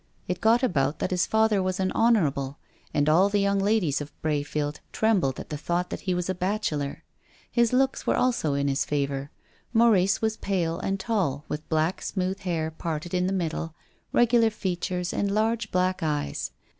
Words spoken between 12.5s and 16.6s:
parted in the middle, regular features, and large black eyes.